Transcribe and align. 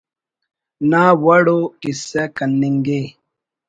نا 0.89 1.03
وڑ 1.23 1.45
ءُ 1.57 1.59
کسہ 1.81 2.23
کننگ 2.35 2.87
ءِ 3.01 3.03